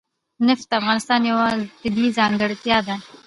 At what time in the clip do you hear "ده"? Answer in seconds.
2.87-2.95